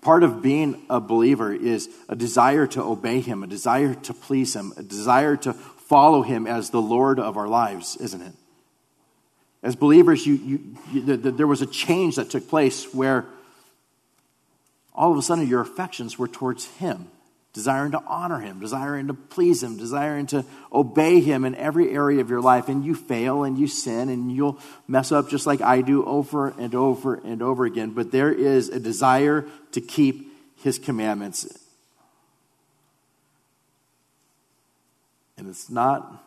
[0.00, 4.54] Part of being a believer is a desire to obey Him, a desire to please
[4.54, 8.32] Him, a desire to follow Him as the Lord of our lives, isn't it?
[9.62, 13.26] As believers, you, you, you the, the, there was a change that took place where
[14.92, 17.08] all of a sudden your affections were towards Him
[17.52, 22.20] desiring to honor him, desiring to please him, desiring to obey him in every area
[22.20, 22.68] of your life.
[22.68, 26.48] And you fail and you sin and you'll mess up just like I do over
[26.48, 27.90] and over and over again.
[27.90, 31.58] But there is a desire to keep his commandments.
[35.36, 36.24] And it's not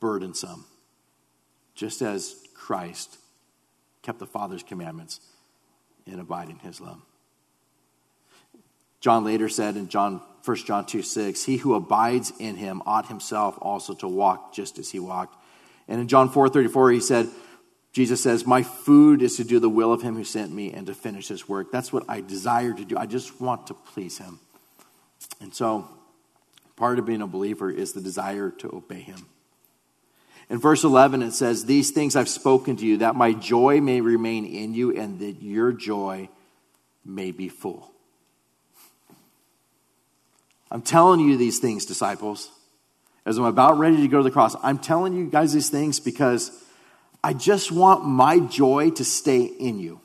[0.00, 0.66] burdensome,
[1.74, 3.16] just as Christ
[4.02, 5.20] kept the Father's commandments
[6.06, 7.00] and abide in his love.
[9.00, 13.08] John later said in John 1 John 2 6, He who abides in him ought
[13.08, 15.36] himself also to walk just as he walked.
[15.88, 17.28] And in John 4 34, he said,
[17.92, 20.86] Jesus says, My food is to do the will of him who sent me and
[20.86, 21.72] to finish his work.
[21.72, 22.96] That's what I desire to do.
[22.96, 24.38] I just want to please him.
[25.40, 25.88] And so,
[26.76, 29.26] part of being a believer is the desire to obey him.
[30.48, 34.00] In verse 11, it says, These things I've spoken to you, that my joy may
[34.00, 36.28] remain in you, and that your joy
[37.04, 37.95] may be full.
[40.70, 42.50] I'm telling you these things, disciples,
[43.24, 44.56] as I'm about ready to go to the cross.
[44.62, 46.50] I'm telling you guys these things because
[47.22, 50.00] I just want my joy to stay in you.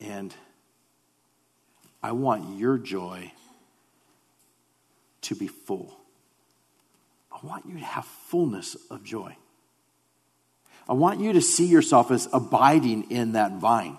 [0.00, 0.34] And
[2.02, 3.32] I want your joy
[5.22, 5.96] to be full.
[7.32, 9.36] I want you to have fullness of joy.
[10.88, 13.98] I want you to see yourself as abiding in that vine.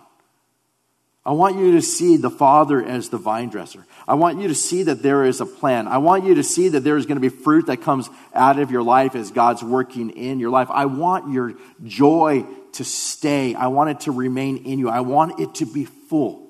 [1.27, 3.85] I want you to see the Father as the vine dresser.
[4.07, 5.85] I want you to see that there is a plan.
[5.85, 8.59] I want you to see that there is going to be fruit that comes out
[8.59, 10.69] of your life as God's working in your life.
[10.71, 13.53] I want your joy to stay.
[13.55, 14.87] I want it to remain in you.
[14.87, 16.47] I want it to be full.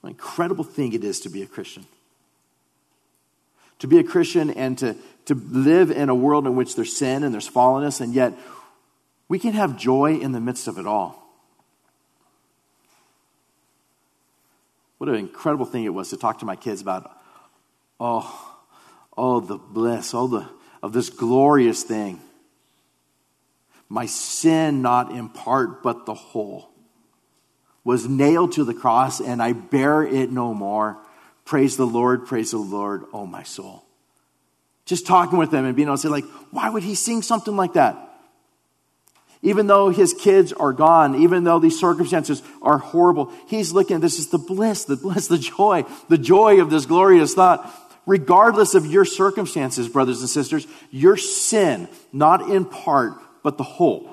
[0.00, 1.84] What an incredible thing it is to be a Christian.
[3.80, 7.22] To be a Christian and to, to live in a world in which there's sin
[7.22, 8.32] and there's fallenness, and yet
[9.28, 11.25] we can have joy in the midst of it all.
[14.98, 17.10] What an incredible thing it was to talk to my kids about,
[18.00, 18.56] oh,
[19.16, 20.48] oh, the bliss, all the
[20.82, 22.20] of this glorious thing.
[23.88, 26.70] My sin, not in part, but the whole,
[27.84, 30.98] was nailed to the cross, and I bear it no more.
[31.44, 33.84] Praise the Lord, praise the Lord, oh my soul.
[34.84, 37.56] Just talking with them and being able to say, like, why would he sing something
[37.56, 38.05] like that?
[39.46, 44.18] Even though his kids are gone, even though these circumstances are horrible, he's looking, this
[44.18, 47.72] is the bliss, the bliss, the joy, the joy of this glorious thought.
[48.06, 53.12] Regardless of your circumstances, brothers and sisters, your sin, not in part,
[53.44, 54.10] but the whole,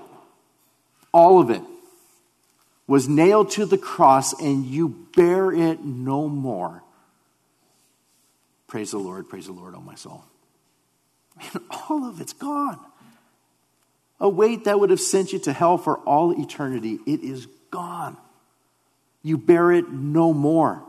[1.11, 1.63] all of it,
[2.85, 6.83] was nailed to the cross and you bear it no more.
[8.67, 10.25] Praise the Lord, praise the Lord, oh my soul.
[11.41, 12.79] And all of it's gone
[14.23, 18.15] a weight that would have sent you to hell for all eternity, it is gone.
[19.21, 20.81] You bear it no more.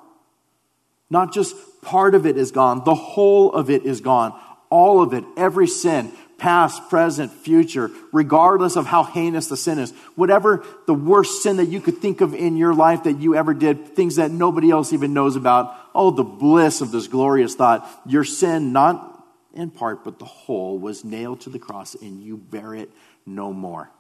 [1.11, 4.41] Not just part of it is gone, the whole of it is gone.
[4.71, 9.91] All of it, every sin, past, present, future, regardless of how heinous the sin is.
[10.15, 13.53] Whatever the worst sin that you could think of in your life that you ever
[13.53, 15.75] did, things that nobody else even knows about.
[15.93, 17.89] Oh, the bliss of this glorious thought.
[18.07, 22.37] Your sin, not in part, but the whole, was nailed to the cross, and you
[22.37, 22.91] bear it
[23.27, 23.91] no more.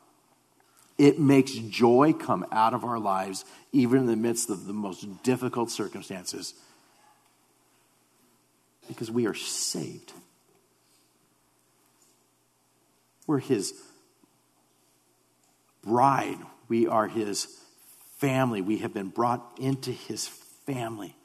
[0.96, 5.22] It makes joy come out of our lives, even in the midst of the most
[5.22, 6.54] difficult circumstances,
[8.86, 10.12] because we are saved.
[13.26, 13.74] We're His
[15.82, 17.48] bride, we are His
[18.18, 18.60] family.
[18.60, 20.28] We have been brought into His
[20.66, 21.16] family.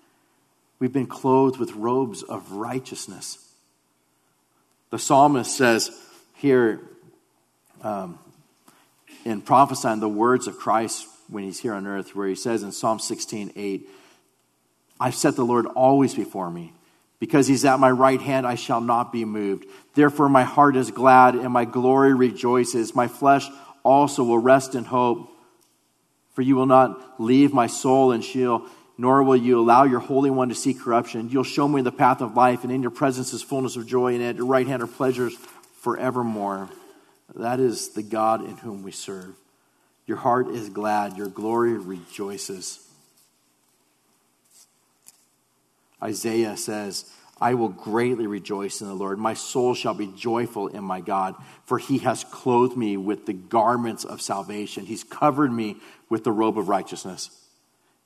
[0.79, 3.37] We've been clothed with robes of righteousness.
[4.89, 5.91] The psalmist says
[6.35, 6.81] here
[7.81, 8.19] um,
[9.25, 12.71] in prophesying the words of Christ when he's here on earth, where he says in
[12.71, 13.89] Psalm 16, 8,
[14.99, 16.73] I've set the Lord always before me.
[17.19, 19.65] Because he's at my right hand, I shall not be moved.
[19.93, 22.95] Therefore, my heart is glad and my glory rejoices.
[22.95, 23.45] My flesh
[23.83, 25.29] also will rest in hope.
[26.33, 28.65] For you will not leave my soul in Sheol,
[28.97, 31.29] nor will you allow your Holy One to see corruption.
[31.29, 34.13] You'll show me the path of life, and in your presence is fullness of joy,
[34.13, 35.35] and at your right hand are pleasures
[35.81, 36.69] forevermore.
[37.35, 39.35] That is the God in whom we serve.
[40.05, 42.85] Your heart is glad, your glory rejoices.
[46.01, 47.11] Isaiah says,
[47.41, 49.17] I will greatly rejoice in the Lord.
[49.17, 53.33] My soul shall be joyful in my God, for he has clothed me with the
[53.33, 54.85] garments of salvation.
[54.85, 55.77] He's covered me
[56.09, 57.29] with the robe of righteousness.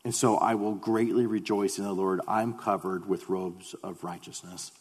[0.05, 2.21] And so I will greatly rejoice in the Lord.
[2.27, 4.71] I'm covered with robes of righteousness.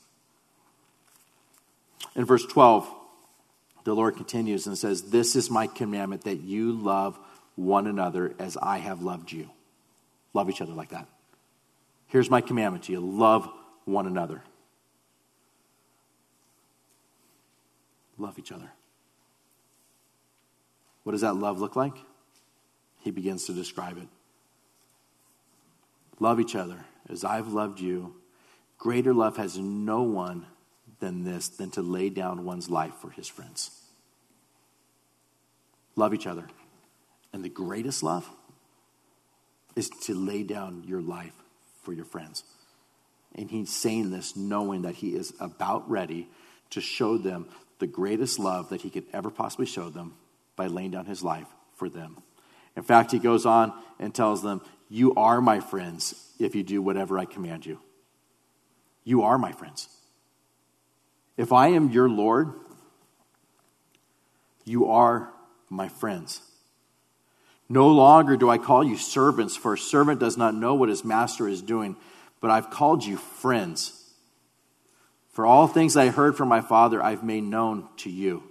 [2.14, 2.92] In verse 12,
[3.84, 7.18] the Lord continues and says, This is my commandment that you love
[7.56, 9.50] one another as I have loved you.
[10.34, 11.06] Love each other like that.
[12.06, 13.48] Here's my commandment to you love
[13.84, 14.42] one another.
[18.18, 18.70] Love each other.
[21.02, 21.94] What does that love look like?
[23.00, 24.08] He begins to describe it.
[26.20, 28.14] Love each other as I've loved you.
[28.78, 30.46] Greater love has no one
[31.02, 33.72] than this than to lay down one's life for his friends.
[35.96, 36.46] Love each other.
[37.32, 38.30] And the greatest love
[39.74, 41.34] is to lay down your life
[41.82, 42.44] for your friends.
[43.34, 46.28] And he's saying this knowing that he is about ready
[46.70, 47.48] to show them
[47.80, 50.14] the greatest love that he could ever possibly show them
[50.54, 52.18] by laying down his life for them.
[52.76, 56.80] In fact, he goes on and tells them, You are my friends if you do
[56.80, 57.80] whatever I command you.
[59.02, 59.88] You are my friends.
[61.36, 62.52] If I am your Lord,
[64.64, 65.32] you are
[65.68, 66.40] my friends.
[67.68, 71.04] No longer do I call you servants, for a servant does not know what his
[71.04, 71.96] master is doing,
[72.40, 73.98] but I've called you friends.
[75.30, 78.42] For all things I heard from my Father, I've made known to you.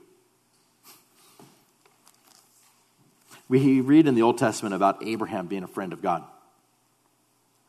[3.48, 6.24] We read in the Old Testament about Abraham being a friend of God.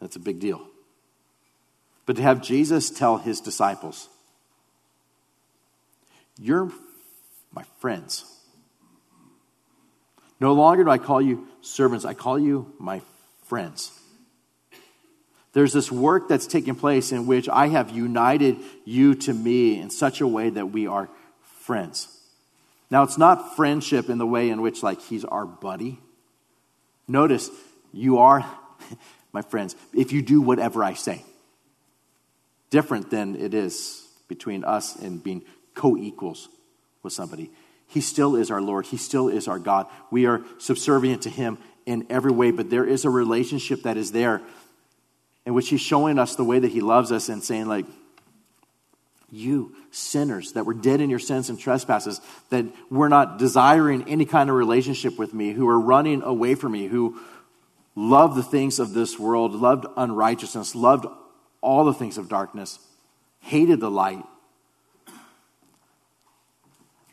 [0.00, 0.62] That's a big deal.
[2.06, 4.08] But to have Jesus tell his disciples,
[6.38, 6.70] You're
[7.52, 8.24] my friends.
[10.40, 13.00] No longer do I call you servants, I call you my
[13.44, 13.92] friends.
[15.52, 19.90] There's this work that's taking place in which I have united you to me in
[19.90, 21.10] such a way that we are
[21.60, 22.08] friends.
[22.90, 25.98] Now, it's not friendship in the way in which, like, he's our buddy.
[27.06, 27.50] Notice,
[27.92, 28.44] you are,
[29.32, 31.24] my friends, if you do whatever I say.
[32.70, 35.42] Different than it is between us and being
[35.74, 36.48] co equals
[37.02, 37.50] with somebody.
[37.86, 38.86] He still is our Lord.
[38.86, 39.86] He still is our God.
[40.10, 44.12] We are subservient to Him in every way, but there is a relationship that is
[44.12, 44.40] there
[45.44, 47.86] in which He's showing us the way that He loves us and saying, like,
[49.30, 52.20] you sinners that were dead in your sins and trespasses,
[52.50, 56.72] that were not desiring any kind of relationship with me, who are running away from
[56.72, 57.18] me, who
[57.94, 61.06] loved the things of this world, loved unrighteousness, loved
[61.60, 62.78] all the things of darkness,
[63.40, 64.22] hated the light.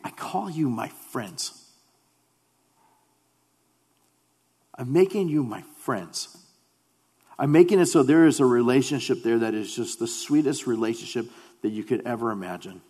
[0.04, 1.66] I call you my friends.
[4.76, 6.38] I'm making you my friends.
[7.38, 11.28] I'm making it so there is a relationship there that is just the sweetest relationship
[11.62, 12.82] that you could ever imagine.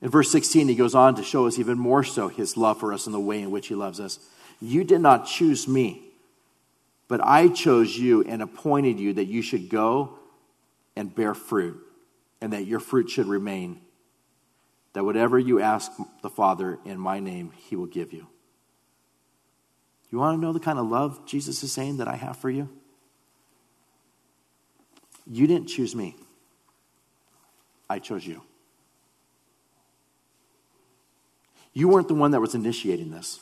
[0.00, 2.92] In verse 16, he goes on to show us even more so his love for
[2.92, 4.18] us and the way in which he loves us.
[4.60, 6.02] You did not choose me,
[7.06, 10.18] but I chose you and appointed you that you should go
[10.96, 11.80] and bear fruit,
[12.40, 13.80] and that your fruit should remain.
[14.92, 15.90] That whatever you ask
[16.20, 18.26] the Father in my name, he will give you.
[20.10, 22.50] You want to know the kind of love Jesus is saying that I have for
[22.50, 22.68] you?
[25.26, 26.16] You didn't choose me.
[27.88, 28.42] I chose you.
[31.72, 33.40] You weren't the one that was initiating this.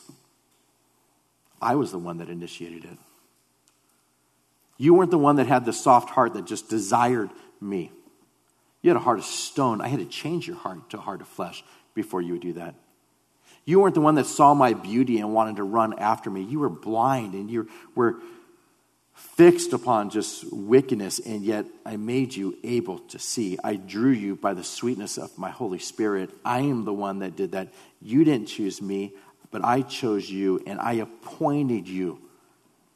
[1.61, 2.97] I was the one that initiated it.
[4.77, 7.29] You weren't the one that had the soft heart that just desired
[7.59, 7.91] me.
[8.81, 9.81] You had a heart of stone.
[9.81, 11.63] I had to change your heart to a heart of flesh
[11.93, 12.75] before you would do that.
[13.63, 16.41] You weren't the one that saw my beauty and wanted to run after me.
[16.41, 18.15] You were blind and you were
[19.13, 23.57] fixed upon just wickedness, and yet I made you able to see.
[23.63, 26.31] I drew you by the sweetness of my Holy Spirit.
[26.43, 27.69] I am the one that did that.
[28.01, 29.13] You didn't choose me,
[29.51, 32.19] but I chose you, and I appointed you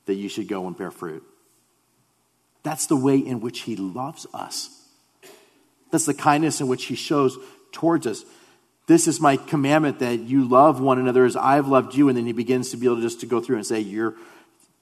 [0.06, 1.24] that you should go and bear fruit.
[2.64, 4.85] That's the way in which He loves us.
[5.96, 7.38] That's the kindness in which He shows
[7.72, 8.26] towards us.
[8.86, 12.10] This is my commandment that you love one another as I've loved you.
[12.10, 14.14] And then he begins to be able to just to go through and say, You're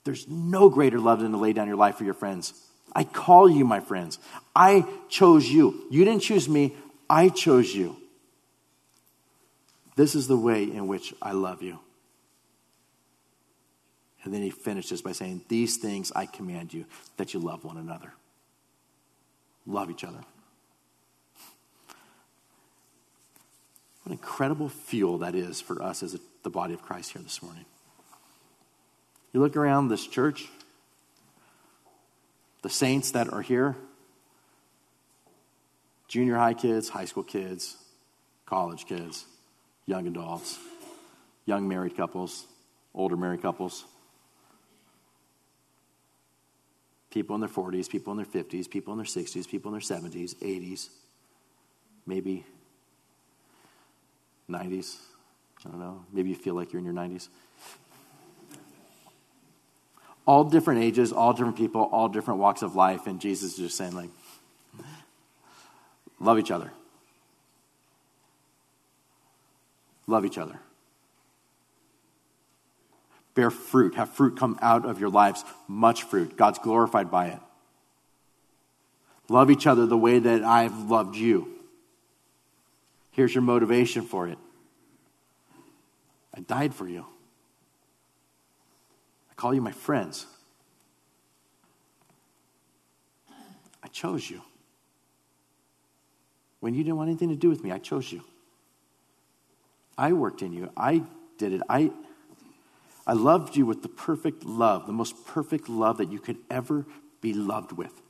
[0.05, 2.59] there's no greater love than to lay down your life for your friends.
[2.95, 4.17] I call you my friends.
[4.55, 5.85] I chose you.
[5.91, 6.73] You didn't choose me,
[7.07, 7.95] I chose you.
[9.95, 11.77] This is the way in which I love you.
[14.23, 16.85] And then he finishes by saying, These things I command you
[17.17, 18.13] that you love one another.
[19.67, 20.21] Love each other.
[24.03, 27.41] What incredible fuel that is for us as a, the body of Christ here this
[27.41, 27.65] morning.
[29.31, 30.47] You look around this church,
[32.61, 33.75] the saints that are here
[36.07, 37.75] junior high kids, high school kids,
[38.45, 39.25] college kids,
[39.87, 40.59] young adults,
[41.45, 42.45] young married couples,
[42.93, 43.85] older married couples,
[47.09, 49.99] people in their 40s, people in their 50s, people in their 60s, people in their
[49.99, 50.89] 70s, 80s,
[52.05, 52.45] maybe
[54.49, 54.97] 90s.
[55.65, 56.05] I don't know.
[56.11, 57.29] Maybe you feel like you're in your 90s
[60.25, 63.77] all different ages, all different people, all different walks of life, and Jesus is just
[63.77, 64.09] saying, like,
[66.19, 66.71] love each other.
[70.07, 70.59] Love each other.
[73.35, 73.95] Bear fruit.
[73.95, 75.43] Have fruit come out of your lives.
[75.67, 76.37] Much fruit.
[76.37, 77.39] God's glorified by it.
[79.29, 81.52] Love each other the way that I've loved you.
[83.13, 84.37] Here's your motivation for it.
[86.35, 87.05] I died for you
[89.33, 90.27] I call you my friends.
[93.81, 94.41] I chose you.
[96.59, 98.21] When you didn't want anything to do with me, I chose you.
[99.97, 100.69] I worked in you.
[100.77, 101.03] I
[101.39, 101.61] did it.
[101.67, 101.91] I,
[103.07, 106.85] I loved you with the perfect love, the most perfect love that you could ever
[107.19, 108.01] be loved with.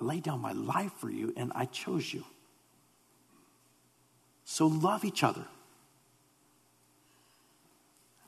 [0.00, 2.24] I laid down my life for you and I chose you.
[4.48, 5.44] So love each other.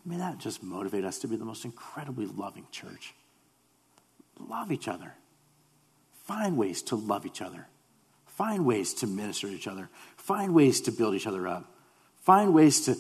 [0.04, 3.14] May that just motivate us to be the most incredibly loving church.
[4.38, 5.14] Love each other.
[6.24, 7.68] Find ways to love each other.
[8.26, 9.88] Find ways to minister to each other.
[10.16, 11.72] Find ways to build each other up.
[12.22, 12.96] Find ways to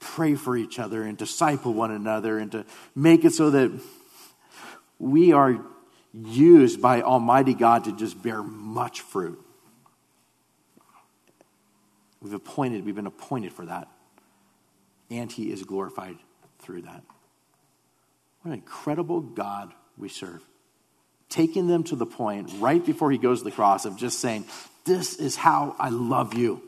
[0.00, 2.64] pray for each other and disciple one another and to
[2.94, 3.70] make it so that
[4.98, 5.62] we are
[6.14, 9.43] used by Almighty God to just bear much fruit.
[12.24, 13.86] We've appointed, we've been appointed for that.
[15.10, 16.16] And he is glorified
[16.60, 17.02] through that.
[18.40, 20.42] What an incredible God we serve.
[21.28, 24.46] Taking them to the point right before he goes to the cross of just saying,
[24.86, 26.62] This is how I love you.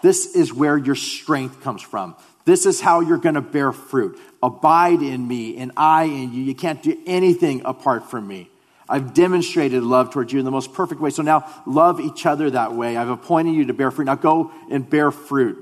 [0.00, 2.14] This is where your strength comes from.
[2.44, 4.18] This is how you're going to bear fruit.
[4.42, 6.42] Abide in me, and I in you.
[6.42, 8.50] You can't do anything apart from me.
[8.88, 11.10] I've demonstrated love towards you in the most perfect way.
[11.10, 12.96] So now love each other that way.
[12.96, 14.04] I've appointed you to bear fruit.
[14.04, 15.58] Now go and bear fruit.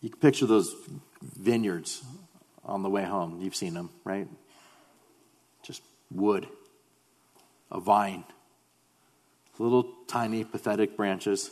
[0.00, 0.74] You can picture those
[1.22, 2.02] vineyards
[2.64, 3.40] on the way home.
[3.40, 4.26] You've seen them, right?
[5.62, 6.48] Just wood,
[7.70, 8.24] a vine,
[9.58, 11.50] little tiny pathetic branches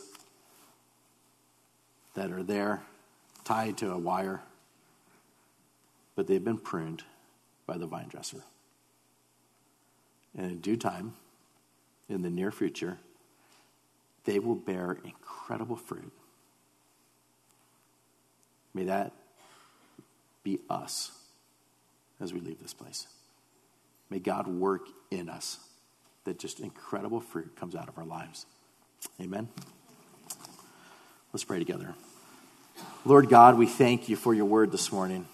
[2.13, 2.81] that are there
[3.43, 4.41] tied to a wire,
[6.15, 7.03] but they've been pruned
[7.65, 8.43] by the vine dresser.
[10.37, 11.13] And in due time,
[12.09, 12.97] in the near future,
[14.25, 16.11] they will bear incredible fruit
[18.73, 19.11] May that
[20.43, 21.11] be us
[22.19, 23.07] as we leave this place.
[24.09, 25.59] May God work in us
[26.23, 28.45] that just incredible fruit comes out of our lives.
[29.19, 29.49] Amen.
[31.33, 31.93] Let's pray together.
[33.05, 35.25] Lord God, we thank you for your word this morning.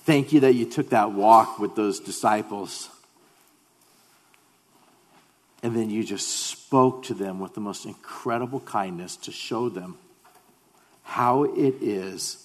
[0.00, 2.88] Thank you that you took that walk with those disciples.
[5.62, 9.98] And then you just spoke to them with the most incredible kindness to show them
[11.02, 12.44] how it is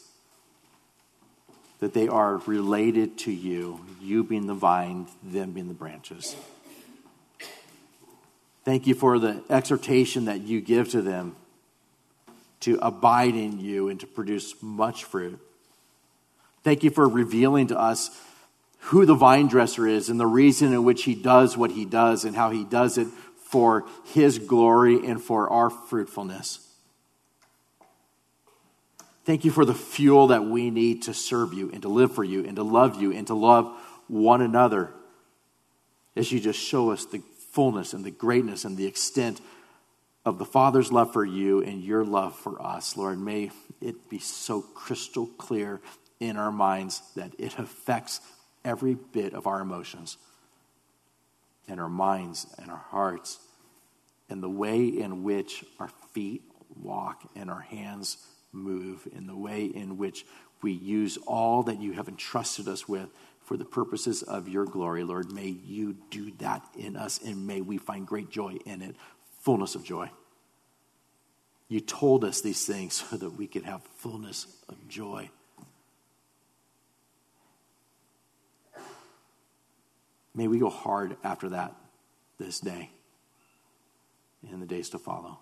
[1.80, 6.36] that they are related to you, you being the vine, them being the branches.
[8.64, 11.36] Thank you for the exhortation that you give to them
[12.61, 15.39] to abide in you and to produce much fruit.
[16.64, 18.09] Thank you for revealing to us
[18.80, 22.24] who the vine dresser is and the reason in which he does what he does
[22.24, 23.07] and how he does it
[23.38, 26.59] for his glory and for our fruitfulness.
[29.26, 32.24] Thank you for the fuel that we need to serve you and to live for
[32.24, 33.74] you and to love you and to love
[34.07, 34.89] one another
[36.16, 37.22] as you just show us the
[37.54, 39.39] fullness and the greatness and the extent
[40.26, 42.97] of the Father's love for you and your love for us.
[42.97, 45.80] Lord, may it be so crystal clear
[46.20, 48.22] in our minds that it affects
[48.66, 50.18] every bit of our emotions
[51.68, 53.39] and our minds and our hearts
[54.30, 56.41] and the way in which our feet
[56.82, 58.18] walk and our hands
[58.51, 60.26] move, in the way in which
[60.62, 63.10] we use all that you have entrusted us with
[63.46, 65.32] for the purposes of your glory, Lord.
[65.32, 68.96] May you do that in us, and may we find great joy in it,
[69.41, 70.10] fullness of joy.
[71.68, 75.30] You told us these things so that we could have fullness of joy.
[80.36, 81.76] May we go hard after that
[82.39, 82.89] this day
[84.52, 85.38] and the days to follow.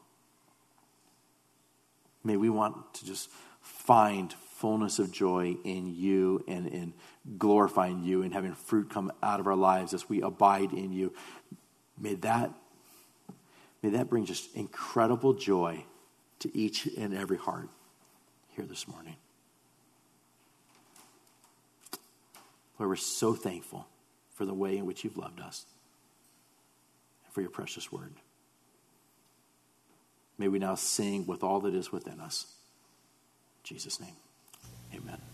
[2.24, 3.30] May we want to just
[3.62, 6.94] find fullness of joy in you and in
[7.40, 11.12] glorifying you and having fruit come out of our lives as we abide in you.
[12.00, 12.52] May that,
[13.82, 15.84] may that bring just incredible joy
[16.40, 17.70] to each and every heart
[18.56, 19.16] here this morning.
[22.78, 23.88] Lord, we're so thankful
[24.36, 25.66] for the way in which you've loved us
[27.26, 28.14] and for your precious word.
[30.38, 32.46] May we now sing with all that is within us.
[33.64, 34.16] In Jesus' name,
[34.94, 35.31] amen.